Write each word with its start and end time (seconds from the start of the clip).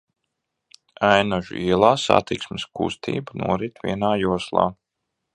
Ainažu 1.09 1.59
ielā 1.65 1.91
satiksmes 2.05 2.65
kustība 2.79 3.39
norit 3.43 3.77
vienā 3.89 4.11
joslā. 4.23 4.65